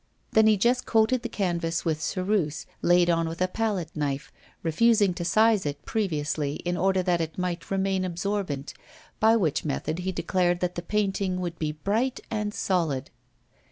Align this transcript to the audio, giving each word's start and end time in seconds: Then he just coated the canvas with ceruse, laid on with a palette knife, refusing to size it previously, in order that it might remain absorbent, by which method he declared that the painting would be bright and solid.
Then 0.31 0.47
he 0.47 0.57
just 0.57 0.87
coated 0.87 1.21
the 1.21 1.29
canvas 1.29 1.85
with 1.85 1.99
ceruse, 2.01 2.65
laid 2.81 3.07
on 3.07 3.29
with 3.29 3.39
a 3.39 3.47
palette 3.47 3.95
knife, 3.95 4.31
refusing 4.63 5.13
to 5.13 5.23
size 5.23 5.63
it 5.63 5.85
previously, 5.85 6.55
in 6.65 6.75
order 6.75 7.03
that 7.03 7.21
it 7.21 7.37
might 7.37 7.69
remain 7.69 8.03
absorbent, 8.03 8.73
by 9.19 9.35
which 9.35 9.63
method 9.63 9.99
he 9.99 10.11
declared 10.11 10.59
that 10.59 10.73
the 10.73 10.81
painting 10.81 11.39
would 11.39 11.59
be 11.59 11.73
bright 11.73 12.19
and 12.31 12.51
solid. 12.51 13.11